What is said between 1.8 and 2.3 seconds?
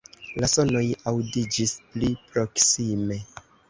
pli